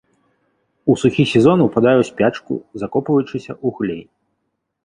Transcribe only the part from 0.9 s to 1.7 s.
У сухі сезон